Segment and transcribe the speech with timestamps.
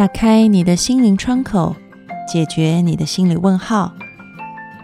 [0.00, 1.76] 打开你的心灵窗口，
[2.26, 3.92] 解决你的心理问号。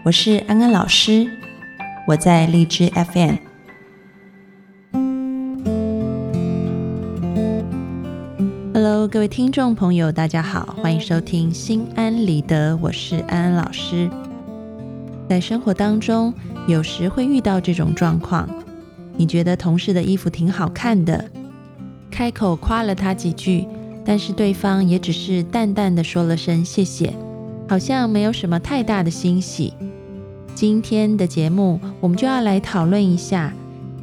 [0.05, 1.27] 我是安安老师，
[2.07, 3.35] 我在荔枝 FM。
[8.75, 14.07] Hello，各位听众朋友，大家好，欢迎收听心安理得，我是安安老师。
[15.27, 16.31] 在生活当中，
[16.67, 18.47] 有时会遇到这种状况，
[19.15, 21.25] 你觉得同事的衣服挺好看的，
[22.11, 23.67] 开口夸了他几句。
[24.07, 27.13] 但是对方也只是淡淡的说了声谢谢，
[27.67, 29.73] 好像没有什么太大的欣喜。
[30.55, 33.53] 今天的节目，我们就要来讨论一下，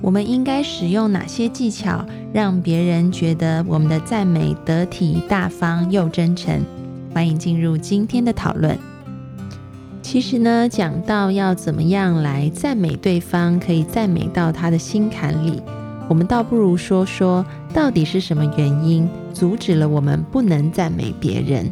[0.03, 2.05] 我们应该使用哪些技巧，
[2.35, 6.63] 让别人觉得我们的赞美得体、大方又真诚。
[7.15, 8.79] 欢迎进入今天的讨论。
[10.03, 15.63] 其实呢，讲到要怎么样来赞美对方，可以赞美到他的心坎里。
[16.11, 17.43] 我们倒不如说说，
[17.75, 21.71] 到底是什么原因阻止了我们不能赞美别人？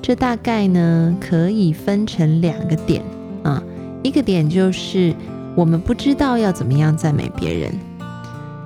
[0.00, 3.02] 这大概呢可以分成两个点
[3.42, 3.62] 啊，
[4.02, 5.14] 一个点就是
[5.54, 7.70] 我们不知道要怎么样赞美别人；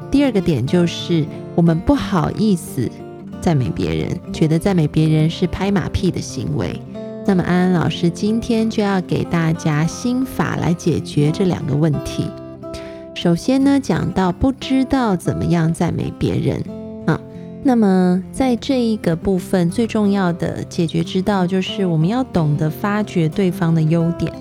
[0.08, 2.88] 第二个点就是我们不好意思
[3.40, 6.80] 赞美别人，觉得赞美别人是拍马屁的行为。
[7.26, 12.24] 那么安安老师今天就要给大家心法来解决这两个问题。
[13.20, 16.62] 首先呢，讲到不知道怎么样赞美别人
[17.04, 17.20] 啊，
[17.64, 24.32] 那么在这一个部分最重要的解决之道，就是我们要懂得发掘对方的优点。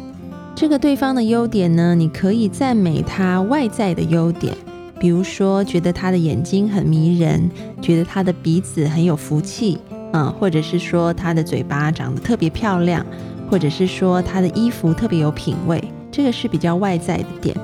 [0.54, 4.56] 这个对方的优点呢，你可以赞美他外在的优点，
[5.00, 7.50] 比如说觉得他的眼睛很迷人，
[7.82, 9.80] 觉得他的鼻子很有福气
[10.14, 13.04] 啊，或者是说他的嘴巴长得特别漂亮，
[13.50, 17.58] 或者是说他的衣服特别有品味，这个是比较外在的点。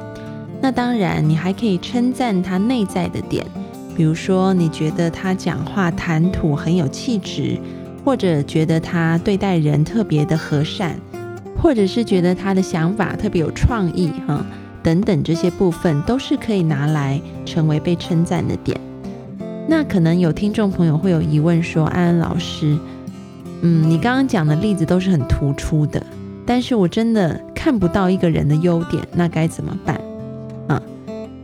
[0.63, 3.45] 那当然，你还可以称赞他内在的点，
[3.97, 7.59] 比如说你觉得他讲话谈吐很有气质，
[8.05, 10.97] 或者觉得他对待人特别的和善，
[11.61, 14.41] 或者是觉得他的想法特别有创意，哈，
[14.81, 18.79] 等等这些部分都是可以拿来成为被称赞的点。
[19.67, 22.77] 那可能有听众朋友会有疑问说：“安安老师，
[23.63, 26.01] 嗯，你刚刚讲的例子都是很突出的，
[26.45, 29.99] 但是我真的看不到一个人的优点，那该怎么办？”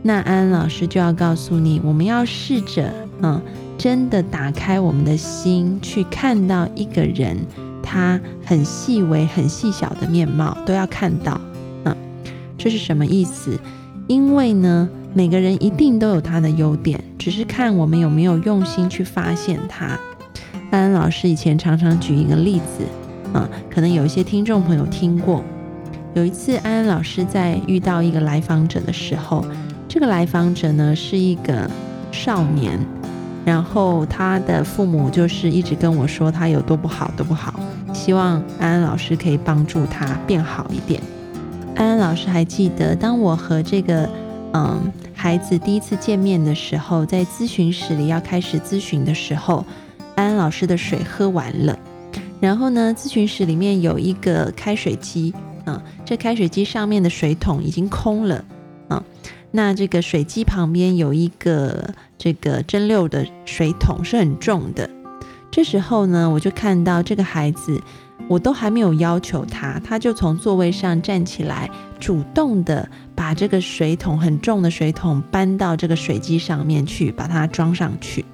[0.02, 2.90] 那安安老师就要告诉你，我们要试着，
[3.20, 3.40] 嗯，
[3.76, 7.36] 真的打开我们的心，去看到一个人
[7.82, 11.38] 他很细微、很细小的面貌，都要看到，
[11.84, 11.94] 嗯，
[12.56, 13.58] 这是什么意思？
[14.06, 19.98] 因为呢，每个人一定都有他的优点，只是看我们有没有用心去发现他。
[20.70, 22.84] 安安老师以前常常举一个例子，
[23.34, 25.44] 啊，可能有一些听众朋友听过，
[26.14, 29.44] 有一次安安老师在遇到一个来访者的时候。
[29.90, 31.68] 这个来访者呢是一个
[32.12, 32.78] 少年，
[33.44, 37.58] 然后他的父母就是一直跟我说他有多不好，多不好，
[37.92, 41.02] 希望安安老师可以帮助他变好一点。
[41.74, 44.08] 安安老师还记得，当我和这个
[44.52, 44.80] 嗯
[45.12, 49.66] 孩子第一次见面的时候，在咨询室里要开始咨询的时候，
[50.14, 51.76] 安安老师的水喝完了，
[52.38, 55.34] 然后呢，咨询室里面有一个开水机，
[55.66, 58.44] 嗯，这开水机上面的水桶已经空了，
[59.52, 64.88] 那这个水机旁边有一个这个蒸馏的水桶，是很重的。
[65.50, 67.80] 这时候呢，我就看到这个孩子，
[68.28, 71.68] 我都还没有要求他，他就从座位上站起来，
[71.98, 78.24] 主动的把这个水桶很重的水桶搬到这个水机上面去，把它装上去，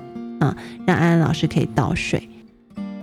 [0.40, 0.54] 啊，
[0.86, 2.28] 让安安老师可以倒水。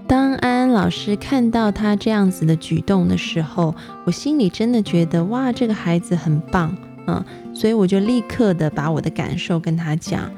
[0.06, 3.74] 当安安老师看到他这样子的举动的时候，
[4.06, 6.78] 我心里真的觉得，哇，这个孩子很棒。
[7.08, 10.30] 嗯，所以我就立刻的把我的感受跟他讲。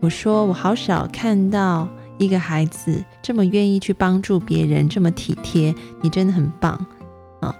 [0.00, 1.88] 我说我好少看到
[2.18, 6.72] 一个孩子这么愿意去帮助别人，这么体贴，你真的很棒
[7.40, 7.54] 啊。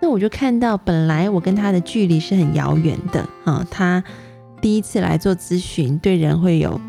[0.00, 3.66] 那我就看到，本来我跟他的距离是很遥远的啊。
[3.70, 4.02] 他
[4.60, 6.80] 第一次来做咨询，对人会有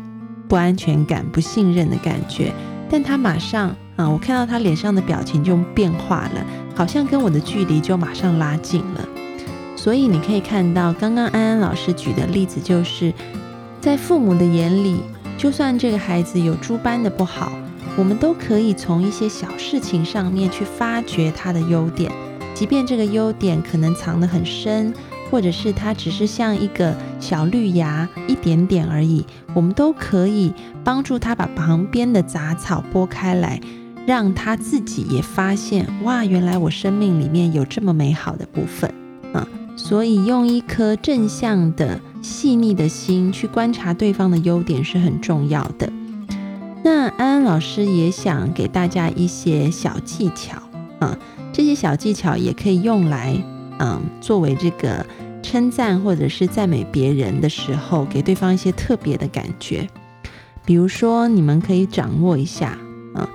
[0.48, 2.52] 不安全感、不信任的感觉，
[2.88, 9.08] 但他马上啊，我看到他脸上的表情就变化了，好像跟我的距离就马上拉近了。
[9.86, 13.14] 所以你可以看到，刚刚安安老师举的例子，就是
[13.80, 14.96] 在父母的眼里，
[15.38, 17.52] 就算这个孩子有诸般的不好，
[17.96, 22.10] 我们都可以从一些小事情上面去发掘他的优点，
[22.52, 24.92] 即便这个优点可能藏得很深，
[25.30, 29.24] 或者是他只是像一个小绿芽一点点而已，
[29.54, 33.60] 我们都可以帮助他把旁边的杂草拨开来，
[34.04, 38.92] 让他自己也发现，哇，原来我生命里面有这么美好的部分，
[39.76, 45.92] 所以，用一颗正向的、细腻的心去观察对方的优点是很重要的。
[46.82, 50.56] 那安安老师也想给大家一些小技巧，
[51.00, 51.16] 嗯，
[51.52, 53.36] 这些小技巧也可以用来，
[53.78, 55.04] 嗯，作为这个
[55.42, 59.88] 称赞或者是赞美别人的时候，给对方一些特别的感觉。
[60.64, 62.78] 比如说，你们可以掌握一下，
[63.14, 63.26] 嗯，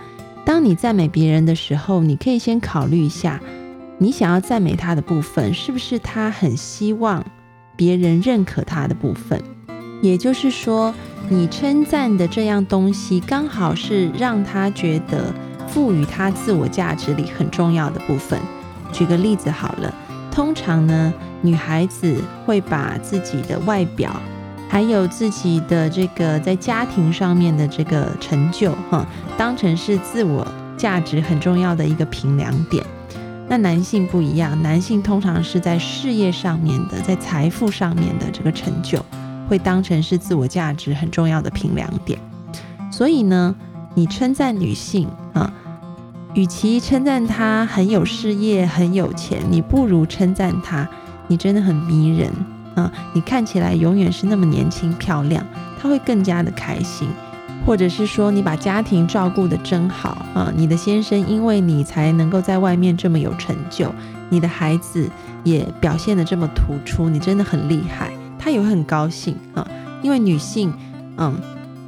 [0.45, 3.39] 当你赞美别人的时候，你可以先考虑一下，
[4.01, 7.23] 你想要赞美他的部分是不是他很希望
[7.75, 9.39] 别人认可他的部分，
[10.01, 10.91] 也就是说。
[11.29, 15.33] 你称赞的这样东西，刚好是让他觉得
[15.67, 18.37] 赋予他自我价值里很重要的部分。
[18.91, 19.93] 举个例子好了，
[20.29, 24.13] 通常呢，女孩子会把自己的外表，
[24.67, 29.07] 还有自己的这个在家庭上面的这个成就，哈，
[29.37, 30.45] 当成是自我
[30.75, 32.83] 价值很重要的一个评量点。
[33.51, 38.97] 那男性不一样，男性通常是在事业上面的，在财富上面的这个成就。
[39.49, 42.17] 会当成是自我价值很重要的评量点，
[42.89, 43.53] 所以呢，
[43.93, 45.51] 你称赞女性啊，
[46.33, 50.87] 与其称赞她很有事业、很有钱，你不如称赞她，
[51.27, 52.31] 你真的很迷人
[52.75, 55.45] 啊，你看起来永远是那么年轻漂亮，
[55.77, 57.09] 她会更加的开心。
[57.65, 63.93] 或者是说，你把家庭照顾得真好啊，你的先生因为你才能够在外面这么有成就，
[64.29, 65.09] 你的孩子
[65.43, 68.11] 也表现得这么突出，你真的很厉害。
[68.39, 69.67] 他也会很高兴啊，
[70.01, 70.73] 因为女性，
[71.17, 71.35] 嗯，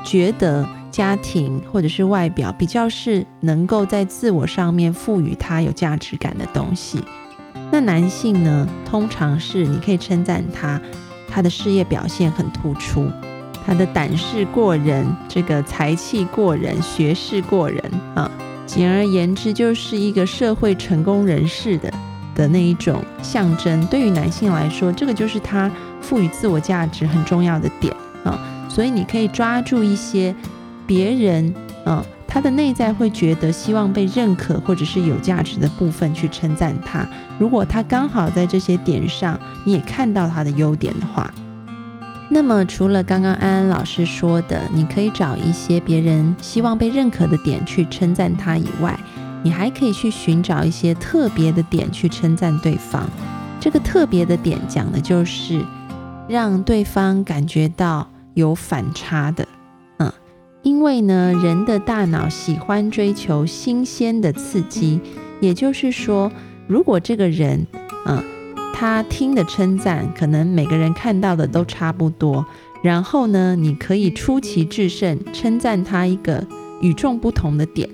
[0.03, 7.03] 觉得家庭或者是外表比较是能够在自我上面赋予他有价值感的东西。
[7.71, 10.79] 那男性呢，通常是你可以称赞他，
[11.27, 13.09] 他的事业表现很突出，
[13.65, 17.81] 他的胆识过人，这个才气过人，学识过人
[18.15, 18.30] 啊，
[18.65, 21.92] 简而言之，就是一个社会成功人士的。
[22.36, 25.69] 的那一种象征，对于男性来说，这个就是他
[26.01, 28.39] 赋予自我价值很重要的点啊。
[28.68, 30.33] 所以你可以抓住一些
[30.88, 31.54] 别人，
[31.86, 37.07] 嗯，他的内在会觉得希望被认可或者是有价值的部分去称赞他。
[37.38, 41.31] 如果他刚好在这些点上，你也看到他的优点的话，
[42.29, 48.99] 那么除了刚刚安安老师说的，你可以找一些别人希望被认可的点去称赞他以外。
[49.43, 53.07] 你还可以去寻找一些特别的点去称赞对方。
[53.59, 55.61] 这个特别的点讲的就是
[56.27, 59.47] 让对方感觉到有反差的，
[59.99, 60.11] 嗯，
[60.63, 64.99] 因为呢，人的大脑喜欢追求新鲜的刺激。
[65.41, 66.31] 也就是说，
[66.67, 67.67] 如果这个人，
[68.05, 68.23] 嗯，
[68.73, 72.45] 他听的称赞可能每个人看到的都差不多，
[72.83, 76.45] 然后呢，你可以出奇制胜，称赞他一个
[76.81, 77.87] 与众不同的点。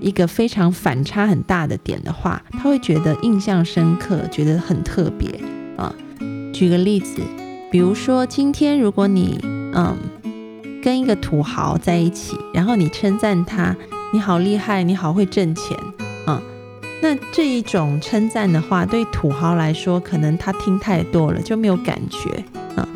[0.00, 5.28] 一个非常反差很大的点的话，他会觉得印象深刻，觉得很特别
[5.76, 5.94] 啊。
[6.52, 7.22] 举个例子，
[7.70, 9.38] 比如说今天如果你
[9.72, 9.96] 嗯
[10.82, 13.74] 跟一个土豪在一起，然后你称赞他，
[14.12, 15.78] 你好厉害，你好会挣钱，
[17.04, 22.42] 那这一种称赞的话，对土豪来说，可能他听太多了就没有感觉
[22.76, 22.88] 啊，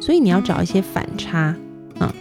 [0.00, 1.52] 所以你要找一些反差
[1.98, 2.14] 啊。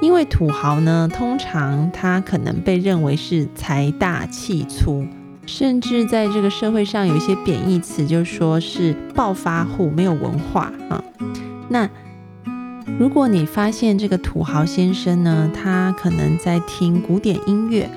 [0.00, 5.06] 因为土豪呢，通常他可能被认为是财大气粗，
[5.46, 11.00] 甚至在这个社会上有一些贬义词，就说是暴发户、没有文化啊。
[11.68, 11.88] 那
[12.98, 17.88] 如果你发现这个土豪先生呢，他可能在听古典音乐，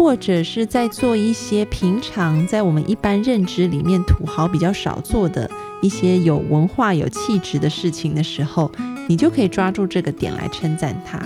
[0.00, 5.50] 或者是在做一些平常在我们一般认知里面土豪比较少做的
[5.82, 8.72] 一些有文化、有气质的事情的时候，
[9.06, 11.20] 你就可以抓住这个点来称赞他。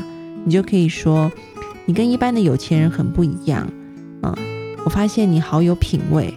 [0.44, 1.30] 你就可以说，
[1.84, 3.64] 你跟一般的有钱人很不一样，
[4.24, 4.34] 嗯，
[4.84, 6.34] 我发现你好有品味。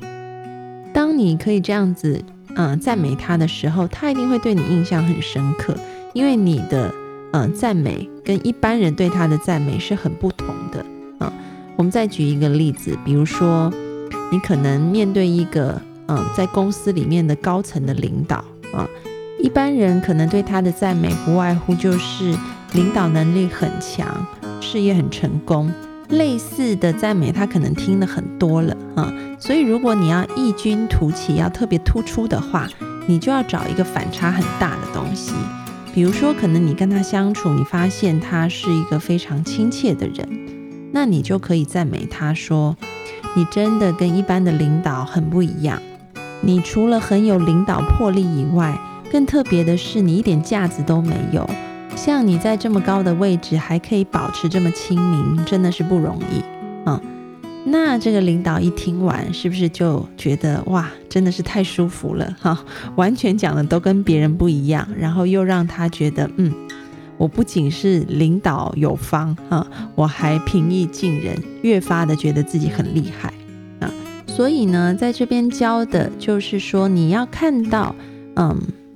[0.94, 2.24] 当你可以这样子，
[2.56, 5.76] 嗯，赞美他的时候，他一定会对你印象很深刻，
[6.14, 6.94] 因为你的，
[7.34, 10.67] 嗯，赞美跟一般人对他的赞美是很不同的，
[11.78, 13.72] 我们再举一个例子，比如说，
[14.32, 18.44] 你可能面对一个，嗯，在公司里面的高层的领导，
[18.74, 18.86] 啊，
[19.40, 22.36] 一般人可能对他的赞美不外乎就是。
[22.74, 24.06] 领导能力很强，
[24.60, 25.72] 事业很成功，
[26.10, 29.12] 类似的赞美他可能听的很多了啊。
[29.40, 32.68] 所以如果你要异军突起，要特别突出的话，
[33.08, 35.32] 你就要找一个反差很大的东西。
[35.94, 40.28] 比如说，可能你跟他相处，你发现他是一个非常亲切的人，
[40.92, 42.76] 那你就可以赞美他说
[43.36, 45.82] ：“你真的跟一般的领导很不一样。
[46.42, 48.80] 你除了很有领导魄力以外，
[49.12, 51.50] 更特别的是你一点架子都没有。”
[51.96, 56.44] 像你在这么高的位置还可以保持这么亲民，真的是不容易
[56.86, 57.02] 嗯。
[57.66, 62.64] 那这个领导一听完，是不是就觉得哇，真的是太舒服了哈？
[62.96, 66.54] 完全讲的都跟别人不一样，然后又让他觉得嗯，
[67.18, 73.34] 我不仅是领导有方啊，我还平易近人，越发的觉得自己很厉害
[73.80, 73.92] 啊。
[74.28, 77.96] 所以呢，在这边教的就是说，你要看到，
[78.36, 78.56] 嗯，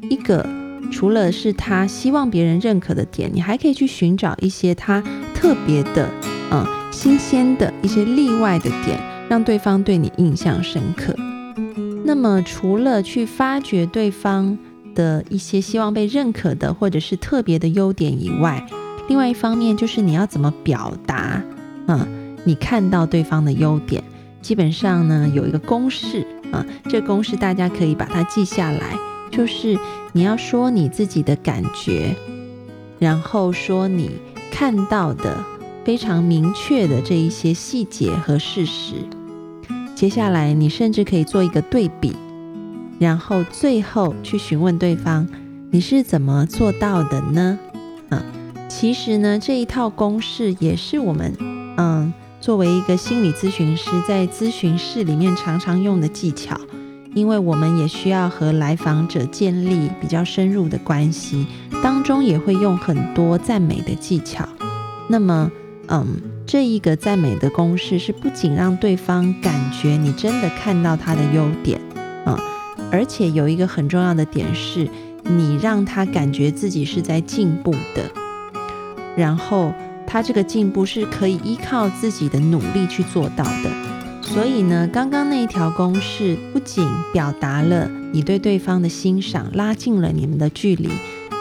[0.09, 0.47] 一个
[0.91, 5.01] 除了是他希望别人认可的点，你还可以去寻找一些他
[5.33, 6.07] 特别的，
[6.51, 11.15] 嗯，新鲜的一些例外的点，让对方对你印象深刻。
[12.03, 14.57] 那么，除了去发掘对方。
[14.95, 18.65] 的一些希望被认可的或者是特别的优点以外，
[19.07, 21.41] 另外一方面就是你要怎么表达，
[21.87, 24.03] 嗯，你看到对方的优点，
[24.41, 28.97] 基本上呢有一个公式啊，这公式大家可以把它记下来，
[29.31, 29.77] 就是
[30.13, 32.15] 你要说你自己的感觉，
[32.99, 34.11] 然后说你
[34.51, 35.43] 看到的
[35.83, 38.95] 非常明确的这一些细节和事实，
[39.95, 42.13] 接下来你甚至可以做一个对比。
[43.01, 45.27] 然后最后去询问对方，
[45.71, 47.57] 你是怎么做到的呢？
[48.09, 48.23] 啊，
[48.69, 51.35] 其实呢这一套公式也是我们
[51.77, 56.55] 嗯作为一个心理咨询师在咨询室里面常常用的技巧，
[57.15, 61.47] 因为我们也需要和来访者建立比较深入的关系，
[61.81, 64.47] 当中也会用很多赞美的技巧。
[65.09, 65.51] 那么
[65.87, 71.81] 嗯这一个赞美的公式是不仅让对方感觉你真的看到他的优点
[72.25, 72.37] 啊。
[72.91, 74.87] 而且有一个很重要的点是，
[75.23, 78.11] 你让他感觉自己是在进步的，
[79.15, 79.73] 然后
[80.05, 83.69] 他这个进步是可以依靠自己的努力去做到的。
[84.21, 90.89] 所以呢，刚刚那一条公式不仅表达了你对对方的欣赏，拉近了你们的距离，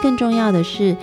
[0.01, 0.95] 更重要的是，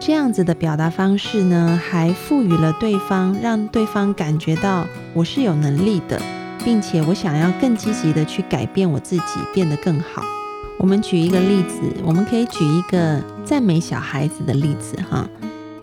[0.00, 6.20] 这样子的表达方式呢，还赋予了对方，让对方感觉到我是有能力的。
[6.68, 10.22] 并且我想要更积极的去改变我自己，变得更好。
[10.78, 15.26] 我们举一个例子，我们可以举一个赞美小孩子的例子哈。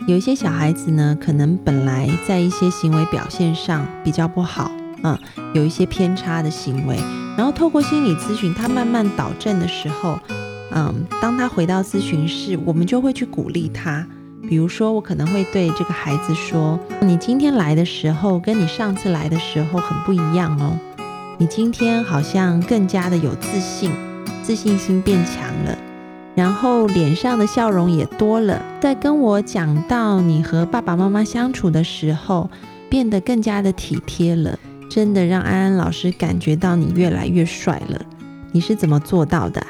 [0.08, 4.70] 有一些小孩子呢，可能本来在一些行为表现上比较不好
[5.02, 5.20] 啊，
[5.56, 7.00] 有一些偏差的行为，
[7.36, 10.20] 然后透过心理咨询，他慢慢导正的时候，
[10.70, 14.06] 嗯，当他回到咨询室，我们就会去鼓励他。
[14.48, 20.78] 比如说，我可能会对这个孩子说：“你今天来的时候，跟你上次来的时候很不一样哦。
[21.38, 23.92] 你今天好像更加的有自信，
[24.44, 25.78] 自信心变强了，
[26.36, 28.62] 然后脸上的笑容也多了。
[28.80, 32.50] 在跟我讲到你和爸爸妈妈相处的时候，
[32.90, 34.58] 变得更加的体贴了。
[34.90, 38.00] 真的让安安老师感觉到你越来越帅了。
[38.52, 39.66] 你是怎么做到的？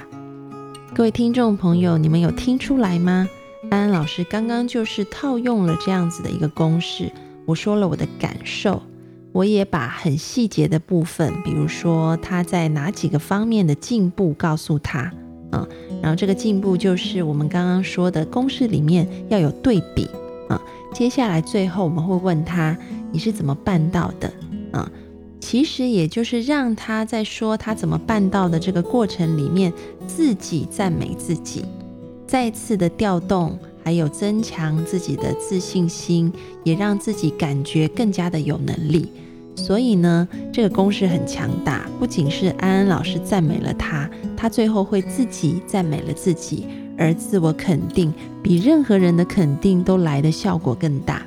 [0.94, 3.28] 各位听众朋友，你们有听出来吗？”
[3.72, 7.12] 安安老师刚刚就是套用了这样子的一个公式，
[7.46, 8.82] 我说了我的感受，
[9.32, 15.12] 我也把很细节的部分，比如说他在哪几个方面的进步告诉他，
[15.52, 15.68] 嗯，
[16.02, 20.08] 然后这个进步就是我们刚刚说的公式里面要有对比，
[20.48, 20.62] 啊，
[20.94, 22.78] 接下来最后我们会问他
[23.12, 24.32] 你是怎么办到的，
[24.72, 24.90] 啊，
[25.40, 29.74] 其实也就是让他在说他怎么办到的这个过程里面
[30.08, 31.66] 自己赞美自己。
[32.28, 36.32] 再次的调动，还有增强自己的自信心，
[36.64, 39.12] 也让自己感觉更加的有能力。
[39.56, 46.66] 所以呢，这个公式很强大，不仅是安安老师赞美了他，他最后会自己赞美了自己，
[46.98, 48.14] 而自我肯定
[48.44, 51.26] 比任何人的肯定都来的效果更大。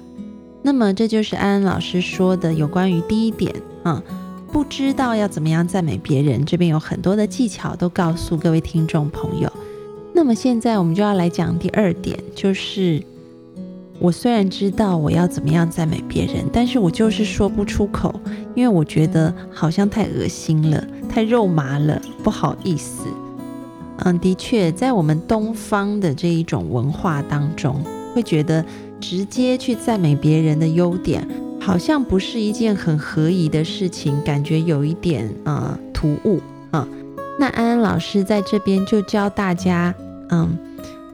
[0.63, 4.03] 那么，这就是安安老师说的有关于第一点啊，
[4.53, 9.51] 不知道要怎么样赞美别人，这边有很多的技巧都告诉各位听众朋友。
[10.19, 13.01] 那么现在我们就要来讲第二点，就是
[14.01, 18.13] 我虽然知道我要怎么样赞美别人，但是我就是说不出口，
[18.57, 23.07] 因为我觉得好像太恶心了，太肉麻了，不好意思。
[23.99, 27.81] 嗯，的确，在我们东方的这一种文化当中，
[28.13, 28.65] 会觉得
[29.01, 31.25] 直接去赞美别人的优点，
[31.61, 36.41] 好像不是一件很合宜的事情，感觉有一点呃突兀
[36.73, 36.87] 啊。
[37.39, 39.95] 那安安老师在这边就教大家。
[40.31, 40.59] 嗯，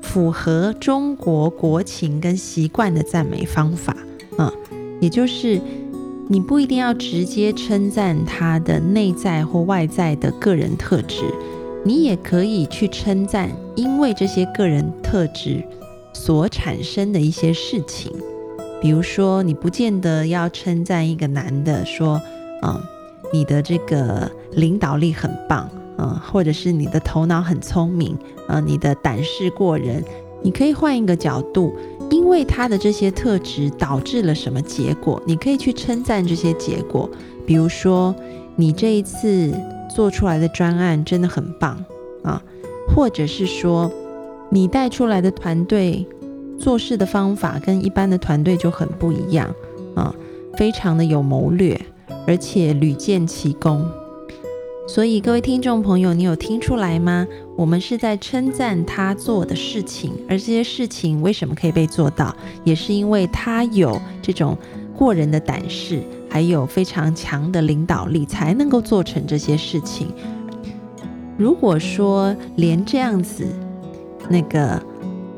[0.00, 3.96] 符合中国国情跟习惯的赞美方法，
[4.38, 4.52] 嗯，
[5.00, 5.60] 也就是
[6.28, 11.22] 你不一定要直接称赞他的内在或外在的个人特质，
[11.84, 15.62] 你也可以去称赞因为这些个人特质
[16.12, 18.12] 所产生的一些事情。
[18.80, 22.20] 比如说，你不见得要称赞一个男的说，
[22.62, 22.78] 嗯，
[23.32, 25.70] 你的这个领导力很棒。
[25.98, 28.16] 嗯，或者是你的头脑很聪明，
[28.48, 30.02] 呃，你的胆识过人，
[30.42, 31.72] 你可以换一个角度，
[32.10, 35.22] 因为他的这些特质导致了什么结果？
[35.24, 37.08] 你可以去称赞这些结果，
[37.46, 38.14] 比如说
[38.56, 39.52] 你这一次
[39.94, 41.78] 做出来的专案真的很棒
[42.22, 42.42] 啊，
[42.94, 43.90] 或者是说
[44.50, 46.06] 你带出来的团队
[46.58, 49.48] 做事的方法跟一般的团队就很不一样
[49.94, 50.14] 啊，
[50.56, 51.80] 非常的有谋略，
[52.26, 53.88] 而且屡建奇功。
[54.86, 57.26] 所以各位听众朋友，你有听出来吗？
[57.56, 64.56] 我们是在称赞他做的事情，而这些事情为什么可以被做到，也是因为他有这种
[64.94, 70.08] 过人的胆识，还有非常强的领导力，才能够做成这些事情。
[71.38, 73.46] 如果说连这样子，
[74.28, 74.80] 那个。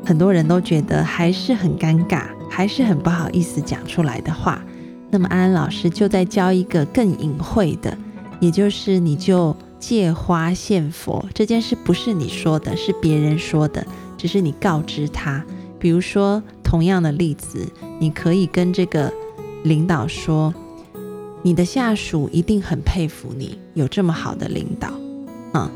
[0.05, 4.63] 很多人都觉得还是很尴尬，还是很不好意思讲出来的话。
[5.09, 7.97] 那么安安老师就在教一个更隐晦的，
[8.39, 13.85] 也就是你就借花献佛这件事不是你说的，是别人说的，
[14.17, 15.43] 只是你告知他。
[15.79, 17.67] 比如说同样的例子，
[17.99, 19.11] 你可以跟这个
[19.63, 20.53] 领导说，
[21.41, 24.89] 你的下属一定很佩服你有这么好的领导，
[25.53, 25.69] 嗯，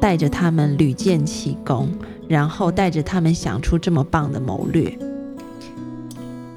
[0.00, 1.88] 带着他们屡建奇功。
[2.28, 4.98] 然后带着他们想出这么棒的谋略，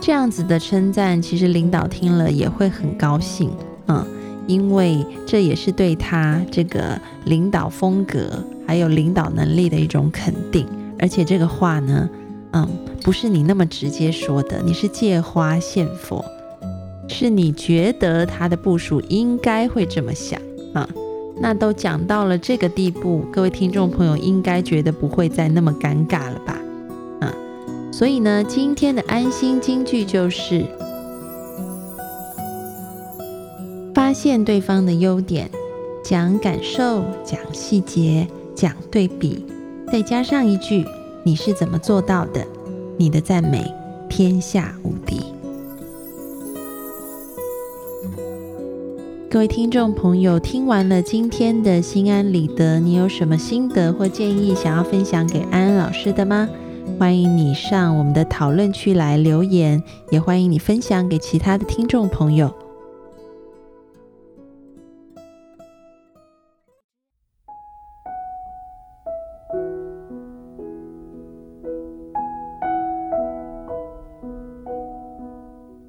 [0.02, 3.52] 这样子的称赞，其实领导听了也会很高兴，
[3.88, 4.04] 嗯，
[4.50, 10.66] 因为这也是对他这个领导风格还有领导能力的一种肯定。
[10.98, 12.10] 而且这个话呢，
[12.54, 12.68] 嗯，
[13.04, 16.26] 不是你那么直接说的，你是借花献佛，
[17.08, 20.42] 是你觉得他的部署应该会这么想，
[20.74, 20.90] 啊。
[21.42, 26.58] 那都讲到了这个地步，各位听众朋友应该觉得不会再那么尴尬了吧？
[27.22, 27.32] 嗯，
[27.94, 30.66] 所以呢，今天的安心金句就是：
[34.10, 35.48] 发现对方的优点，
[36.04, 39.46] 讲感受，讲细节，讲对比，
[39.92, 40.84] 再加上一句
[41.22, 42.44] “你是怎么做到的”，
[42.98, 43.72] 你的赞美
[44.10, 45.22] 天下无敌。
[49.30, 56.50] 各位听众朋友，听完了今天的心安理得，你有什么心得或建议想要分享给安安老师的吗？
[56.98, 62.52] 欢迎你上我们的讨论区来留言，也欢迎你分享给其他的听众朋友。